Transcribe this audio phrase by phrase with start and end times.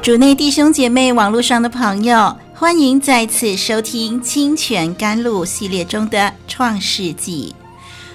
[0.00, 7.54] 主内弟兄姐妹，网络上的朋友，欢迎再次收听《清泉甘露》系列中的《创世纪》。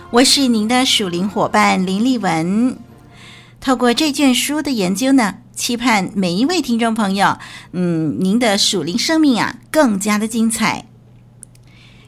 [0.09, 2.78] 我是您的属灵伙伴林立文。
[3.59, 7.38] 透过这卷书的研究呢，期盼每一位听众朋友，
[7.73, 10.86] 嗯，您的属灵生命啊，更加的精彩。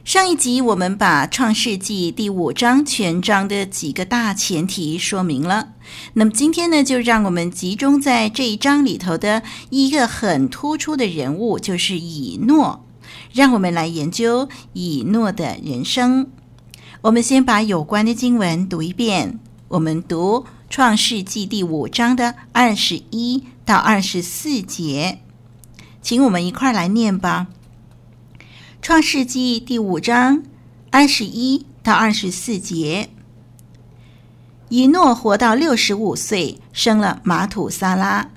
[0.06, 5.70] 上一集我们把《创世纪》第五章全章的几个大前提说明了，
[6.12, 12.86] 那么今天呢，就让我们集中在这一章里头的一个很突出的人物，就是以诺。
[13.32, 16.28] 让我们来研究以诺的人生。
[17.00, 19.40] 我们先把有关的经文读一遍。
[19.66, 25.18] 我们读《创世纪》第五章的二十一到二十四节，
[26.00, 27.48] 请我们一块儿来念吧。
[28.82, 30.44] 创世纪第五章
[30.90, 33.08] 二十一到二十四节，
[34.68, 38.30] 以诺活到六十五岁，生了玛土撒拉。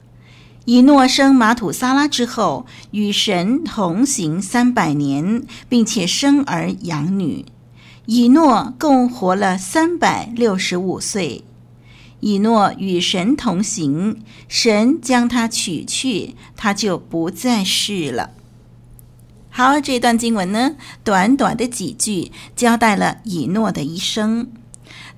[0.66, 7.46] 以诺生玛土撒拉之后，与神同行三百年，并且生儿养女。
[8.08, 11.44] 以诺共活了三百六十五岁。
[12.22, 18.32] 以诺与神同行，神将他取去，他就不再世了。
[19.60, 24.50] 好，这段经文呢，短短的几句交代了以诺的一生。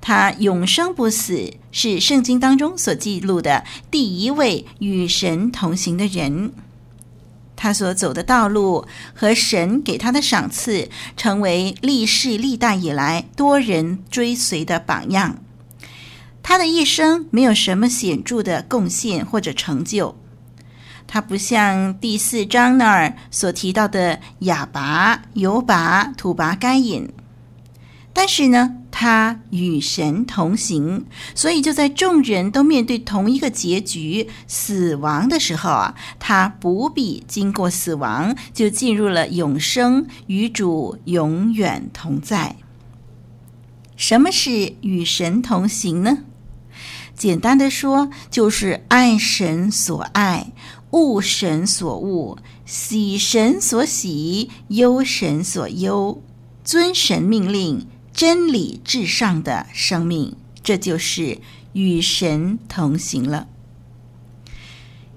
[0.00, 6.52] 他永生不死，是圣经当中所记录的第一位与神同行的人。
[7.54, 15.38] 他所走的道路和神给他的赏赐，成为历世历代以来多人追随的榜样。
[16.42, 20.16] 他的一生没有什么显著的贡献或者成就。
[21.06, 27.08] 他不像第四章那儿所提到的亚拔、犹拔、土拔、该隐，
[28.12, 31.04] 但是呢，他与神同行，
[31.34, 42.56] 所以就在众人都面对同一个结局——死亡的时候啊，他不必经过死亡，就进入了永生，与主永远同在。
[43.96, 46.18] 什么是与神同行呢？
[47.14, 50.51] 简单的说，就是爱神所爱。
[50.92, 56.22] 恶神所悟，喜神所喜，忧神所忧，
[56.62, 61.38] 遵神命令，真理至上的生命，这就是
[61.72, 63.48] 与神同行了。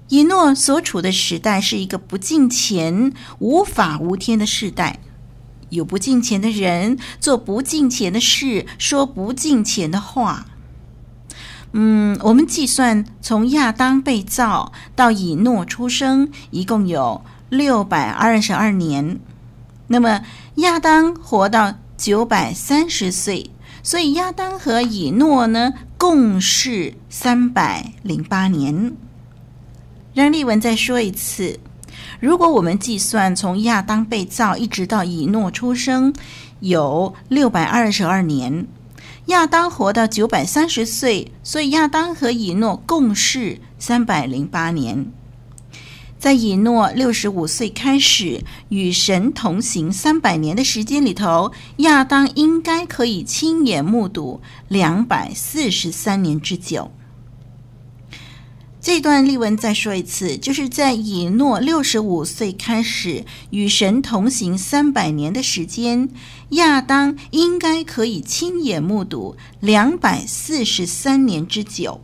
[0.08, 5.00] 以诺所处的时代是一个不敬虔、无法无天的时代，
[5.68, 10.46] 有不敬虔的人做不敬虔的事，说不敬虔的话。
[11.78, 17.20] 嗯，我们计算从亚当被造到以诺出生，一共有
[17.50, 19.20] 六百二十二年。
[19.88, 20.22] 那么
[20.54, 23.50] 亚当活到九百三十岁，
[23.82, 28.94] 所以亚当和以诺呢，共事三百零八年。
[30.14, 31.60] 让丽文再说一次，
[32.20, 36.14] 如果我们计算从亚当被造一直到以诺出生，
[36.60, 38.66] 有六百二十二年。
[39.26, 45.10] 亚当活到九百三十岁，所以亚当和以诺共事三百零八年。
[46.16, 56.92] 在以诺六十五岁开始与神同行三百年的时间里头，亚当应该可以亲眼目睹两百四十三年之久。
[58.86, 66.08] 这段例文再说一次，就是在以诺六十五岁开始与神同行三百年的时间，
[66.50, 72.00] 亚当应该可以亲眼目睹两百四十三年之久。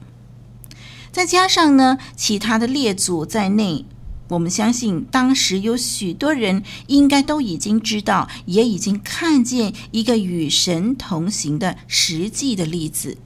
[1.12, 3.85] 再加上呢，其他的列祖在内，
[4.31, 13.19] 我们相信当时有许多人应该都已经知道，也已经看见一个与神同行的实际的例子。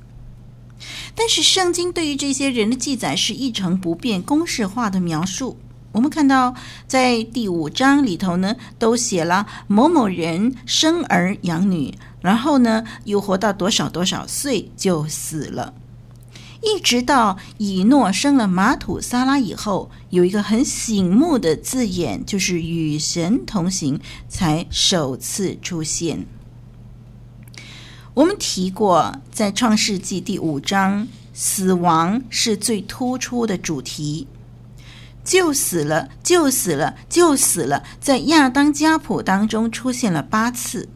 [1.16, 5.56] 但是圣经对于这些人的记载是一成不变、公式化的描述。
[5.92, 6.54] 我们看到
[6.86, 15.72] 在第五章里头呢，都写了某某人生儿养女，然后呢又活到多少多少岁就死了。
[16.62, 23.98] 一直到以诺生了马土撒拉以后，有一个很醒目的字眼，就是与神同行，
[24.28, 26.26] 才首次出现。
[28.16, 34.26] 我们提过，在创世纪第五章，死亡是最突出的主题，
[35.22, 40.88] 就死了，就死了，就死了，在亚当家谱当中出现了八次。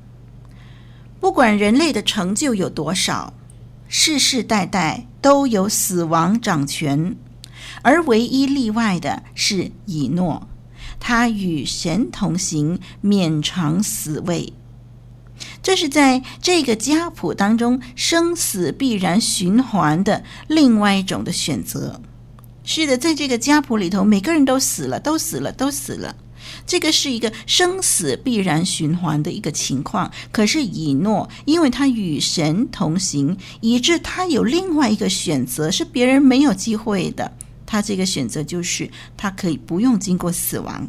[1.20, 3.34] 不管人类的成就有多少。
[3.86, 7.16] 世世代代都有死亡掌权，
[7.82, 10.48] 而唯一例外的是以诺，
[10.98, 14.54] 他与神同行，免尝死味。
[15.62, 22.00] 这是在这个家谱当中生死必然循环的另外一种的选择。
[22.64, 26.14] 是的，在这个家谱里头，每个人都死了，都死了，都死了。
[26.66, 37.32] 这个是一个生死必然循环的一个情况，可是以诺，因为他与神同行，以致他有另外一个选择，是别人没有机会的。
[37.66, 40.88] 他这个选择就是他可以不用经过死亡。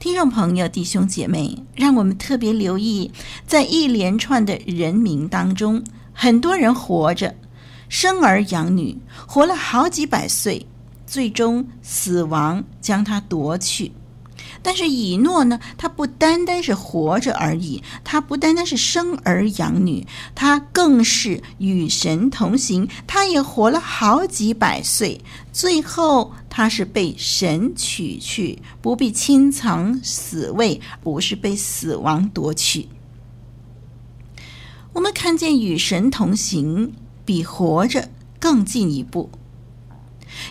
[0.00, 3.12] 听众朋友、弟兄姐妹，让我们特别留意，
[3.46, 7.36] 在一连串的人名当中，很多人活着，
[7.90, 10.66] 生儿养女，活了好几百岁，
[11.06, 13.92] 最终死亡将他夺去。
[14.62, 25.20] 但是以诺呢，他不单单是活着而已，他不单单是生儿养女，他更是与神同行，他也活了好几百岁，
[25.52, 32.88] 最后他是被神取去，不必亲藏死味，不是被死亡夺去。
[34.92, 36.92] 我们看见与神同行
[37.24, 39.30] 比活着更进一步，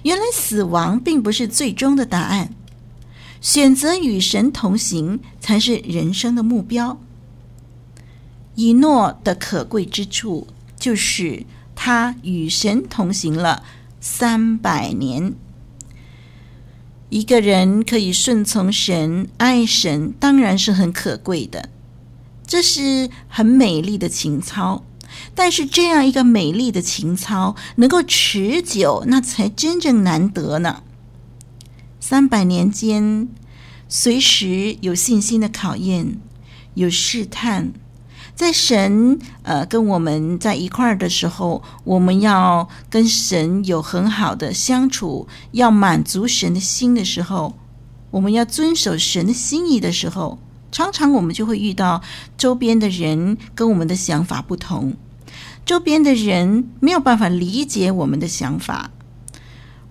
[0.03, 2.55] 原来死亡并不是最终的答案。
[3.41, 6.99] 选择与神同行才是人生的目标。
[8.55, 10.47] 以诺的可贵之处
[10.77, 11.45] 就是
[11.75, 13.63] 他与神同行了
[14.01, 15.33] 三百年。
[17.09, 21.69] 一个人可以顺从神、爱神，当然是很可贵的，
[22.45, 24.83] 这是很美丽的情操。
[25.33, 30.83] 但是这样一个美丽的情操能够持久，那才真正难得呢。
[32.09, 33.27] 三百年间，
[33.87, 36.19] 随时有信心的考验，
[36.73, 37.71] 有试探。
[38.33, 47.55] 在神呃跟我们在一块儿的时候，我们要跟神有很好的相处，要满足神的心的时候，
[48.09, 50.39] 我们要遵守神的心意的时候，
[50.71, 52.01] 常常我们就会遇到
[52.35, 54.95] 周边的人跟我们的想法不同，
[55.63, 58.89] 周边的人没有办法理解我们的想法，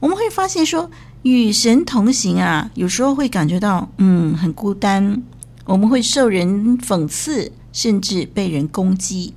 [0.00, 0.90] 我们会发现说。
[1.22, 5.20] 与神同行啊，有时候会感觉到嗯很孤单，
[5.64, 9.34] 我们会受人讽刺，甚至被人攻击。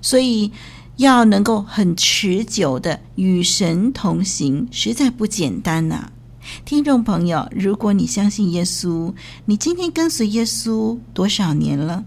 [0.00, 0.52] 所以
[0.96, 6.12] 要能够很持久的与神同行，实在不简单呐、
[6.64, 9.12] 听众朋友，如果你相信耶稣，
[9.46, 12.04] 你今天跟随耶稣多少年了？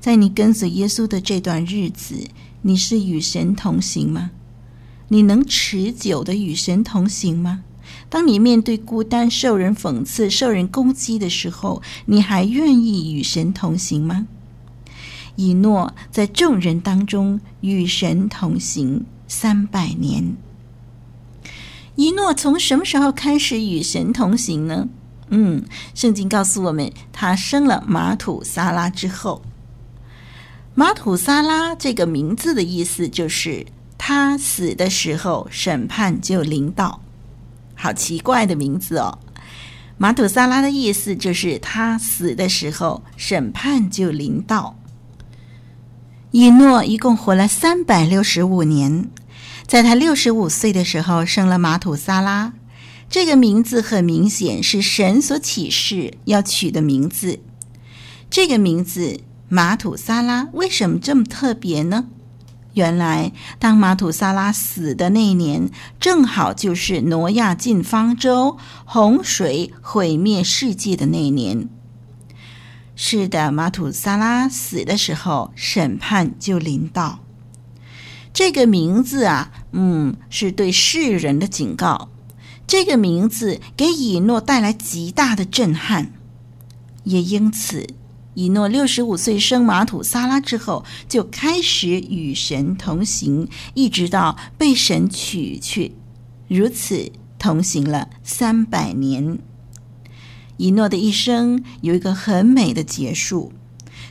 [0.00, 2.16] 在你跟随耶稣的这段日子，
[2.62, 4.32] 你是与神同行吗？
[5.08, 7.64] 你能持久的与神同行吗？
[8.10, 14.26] 当你面对孤单、受人讽刺、受人攻击的时候，你还愿意与神同行吗？
[15.36, 20.36] 以诺在众人当中与神同行三百年。
[21.96, 24.88] 以诺从什么时候开始与神同行呢？
[25.30, 29.42] 嗯，圣经告诉我们，他生了玛土撒拉之后。
[30.74, 33.66] 玛土撒拉这个名字的意思就是。
[34.10, 37.02] 他死的时候，审判就临到。
[37.74, 39.18] 好奇怪的名字哦！
[39.98, 44.78] 马土萨拉的意思就是他死的时候，审判就临到。
[46.30, 49.10] 以诺一共活了三百六十五年，
[49.66, 52.54] 在他六十五岁的时候生了马土萨拉。
[53.10, 57.40] 这个名字很明显是神所启示要取的名字。
[58.30, 62.06] 这个名字马土萨拉为什么这么特别呢？
[62.74, 71.68] 原来，当马土撒拉死的那一年，正好就是挪亚进方舟、洪水毁灭世界的那一年。
[72.94, 77.20] 是的，马土撒拉死的时候，审判就临到。
[78.32, 82.10] 这个名字啊，嗯，是对世人的警告。
[82.66, 86.12] 这个名字给以诺带来极大的震撼，
[87.04, 87.86] 也因此。
[88.38, 95.96] 以诺六十五岁生玛土撒拉之后，就开始与神同行，一直到被神取去，
[96.46, 99.40] 如此同行了三百年。
[100.56, 103.52] 以诺的一生有一个很美的结束，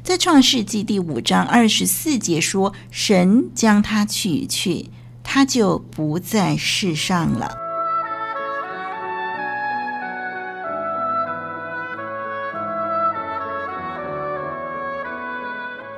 [0.04, 4.90] 在创世纪第五章二十四节说：“神将他取去，
[5.24, 7.50] 他就不在世上了。”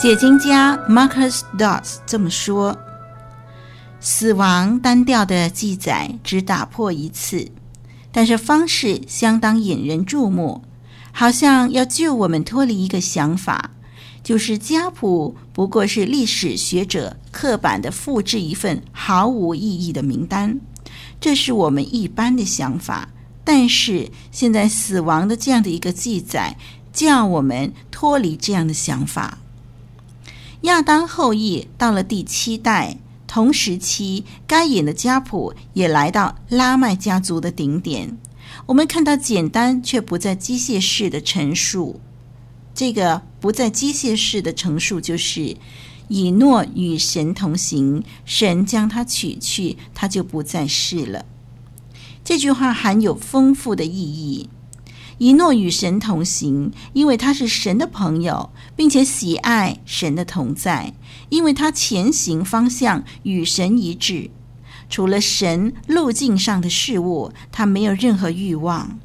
[0.00, 2.78] 解经家 Marcus Dods 这么说
[3.98, 7.50] ：“死亡单调的记载只打破一次，
[8.12, 10.62] 但是方式相当引人注目，
[11.10, 13.72] 好像要救我们脱离一个想法，
[14.22, 20.60] 就是家谱不过是历史学者刻板的复制一份毫无意义的名单。
[21.20, 23.08] 这是我们一般的想法，
[23.42, 26.56] 但是现在死亡的这样的一个记载，
[26.92, 29.38] 叫我们脱离这样的想法。”
[30.62, 32.98] 亚当后裔到了第七代，
[33.28, 38.18] 同时期该隐的家谱也来到拉麦家族的顶点。
[38.66, 42.00] 我们看到简单却不再机械式的陈述，
[42.74, 45.56] 这个不再机械式的陈述就是
[46.08, 51.24] 以诺与神同行，神将他取去，他就不再世了。
[52.24, 54.50] 这句话含有丰富的意义。
[55.18, 60.94] 一诺与神同行，因为他是神的朋友，并且喜爱神的同在，
[61.28, 64.30] 因为他前行方向与神一致。
[64.88, 68.98] 除了神路径上的事物，他没有任何欲望。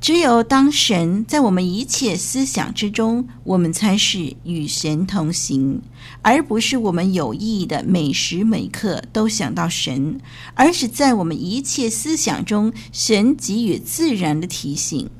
[0.00, 5.82] 只有当神在我们一切思想之中，我们才是与神同行，
[6.22, 10.20] 而不是我们有意的每时每刻都想到神，
[10.54, 15.10] 而是在我们一切思想中，神给予自然的提醒。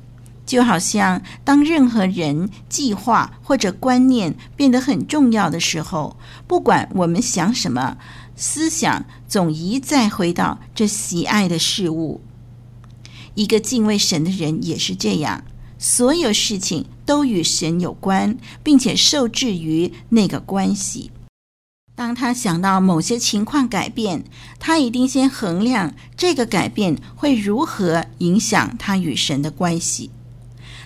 [0.45, 6.17] 就好像当任何人计划或者观念变得很重要的时候，
[6.47, 7.97] 不管我们想什么，
[8.35, 12.21] 思想总一再回到这喜爱的事物。
[13.39, 15.45] 一个敬畏神的人也是这样，
[15.77, 21.09] 所有事情都与神有关，并且受制于那个关系。
[21.95, 24.25] 当他想到某些情况改变，
[24.59, 30.11] 他一定先衡量这个改变会如何影响他与神的关系。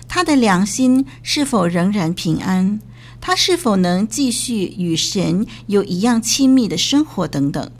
[0.06, 2.80] 他的良心是否仍然平安？
[3.20, 7.72] 他是否能继续与神有一样亲密的生活等等。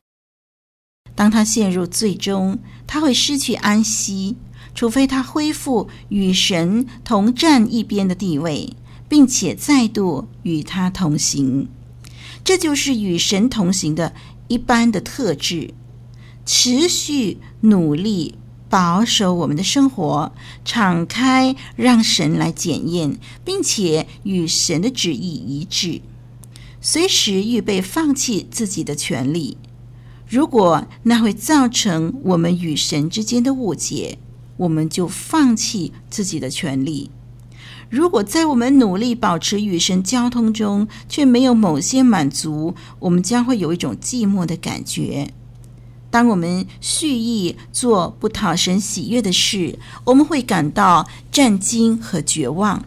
[1.15, 4.35] 当他陷入最终，他会失去安息。
[4.75, 8.75] 除非他恢复与神同站一边的地位，
[9.07, 11.69] 并且再度与他同行，
[12.43, 14.13] 这就是与神同行的
[14.49, 15.73] 一般的特质。
[16.45, 18.35] 持续努力
[18.69, 20.31] 保守我们的生活，
[20.63, 26.01] 敞开让神来检验，并且与神的旨意一致，
[26.81, 29.57] 随时预备放弃自己的权利。
[30.27, 34.17] 如果那会造成我们与神之间的误解。
[34.57, 37.09] 我们就放弃自己的权利。
[37.89, 45.31] 如果在我们努力保持与神交通中，却没有某些满足，我们将会有一种寂寞的感觉。
[46.09, 52.83] 当我们蓄意做不讨神喜悦的事，我们会感到震惊和绝望。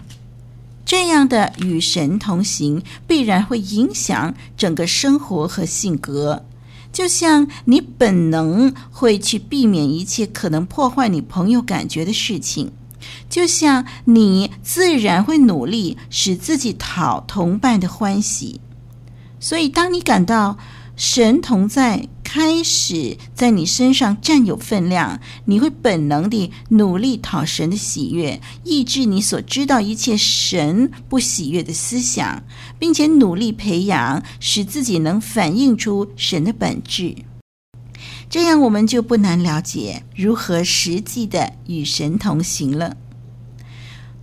[0.85, 6.45] 这样的与神同行，必然会影响整个生活和性格。
[6.93, 12.71] 就像你本能会去避免一切可能破坏你朋友感觉的事情，
[13.29, 18.61] 就像你自然会努力使自己讨同伴的欢喜。
[19.39, 20.59] 所以，当你感到
[20.97, 32.45] 神同在，开始在你身上占有分量，你会本能地努力讨神的喜悦，抑制你所知道一切神不喜悦的思想，
[32.79, 37.17] 并且努力培养，使自己能反映出神的本质。
[38.29, 42.99] 这样，我们就不难了解如何实际的与神同行了。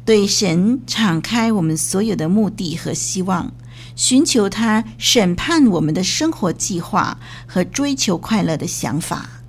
[0.05, 3.51] 对神敞开我们所有的目的和希望，
[3.95, 9.41] 寻求他审判我们的生活计划和追求快乐的想法，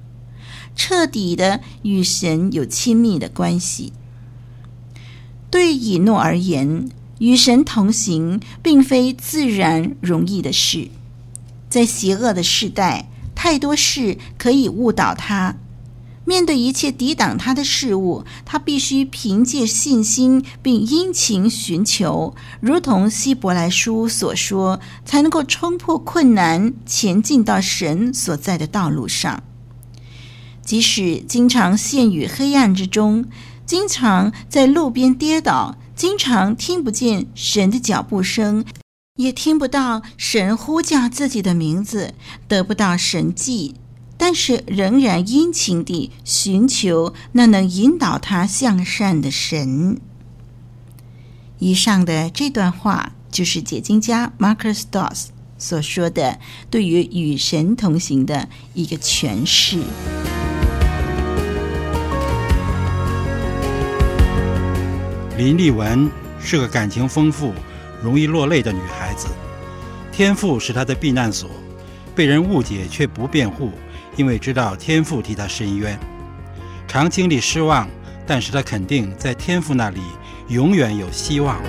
[0.76, 3.92] 彻底的与神有亲密的关系。
[5.50, 6.88] 对以诺而言，
[7.18, 10.90] 与神同行并非自然容易的事，
[11.68, 15.56] 在邪恶的时代，太多事可以误导他。
[16.26, 29.44] 面对一切抵挡他的事物，他必须凭借信心并殷勤寻求，如同希伯来书所说，才能够冲破困难，前进到神所在的道路上。
[30.64, 33.26] 即使经常陷于黑暗之中，
[33.64, 38.64] 经常在路边跌倒，经常听不见神的脚步声，
[39.14, 42.14] 也听不到神呼叫自己的名字，
[42.48, 43.76] 得不到神迹。
[44.18, 50.00] 但是仍然殷勤地寻求那能引导他向善的神。
[51.58, 55.26] 以上的这段话就是解经家 Marcus Doss
[55.58, 56.38] 所说的
[56.70, 59.78] 对于与神同行的一个诠释。
[65.38, 67.52] 林丽文是个感情丰富、
[68.02, 69.28] 容易落泪的女孩子，
[70.10, 71.50] 天赋是她的避难所，
[72.14, 73.70] 被人误解却不辩护。
[74.16, 75.98] 因为知道天父替他伸冤，
[76.88, 77.86] 常经历失望，
[78.26, 80.00] 但是他肯定在天父那里
[80.48, 81.60] 永远有希望。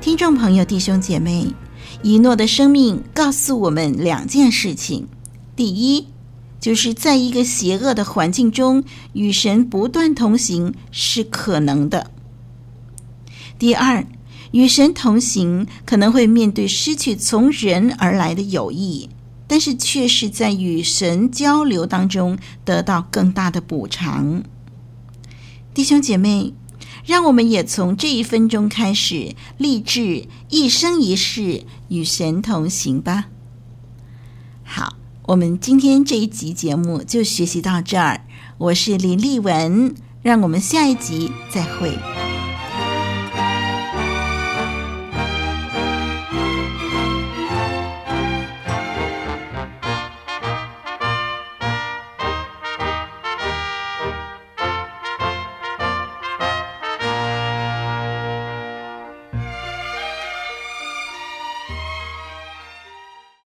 [0.00, 1.54] 听众朋友、弟兄姐妹，
[2.02, 5.08] 以诺的生命告诉我们两件事情：
[5.56, 6.06] 第一，
[6.62, 12.12] 就是在一个邪恶的环境中，与神不断同行是可能的。
[13.58, 14.06] 第二，
[14.52, 19.10] 与神同行可能会面对失去从人而来的友谊，
[19.48, 24.44] 但是却是在与神交流当中得到更大的补偿。
[25.74, 26.54] 弟兄姐妹，
[27.04, 33.24] 让我们也从这一分钟开始，立志一生一世与神同行吧。
[34.62, 35.01] 好。
[35.24, 38.22] 我们今天这一集节目就学习到这儿，
[38.58, 41.96] 我是林丽文，让我们下一集再会。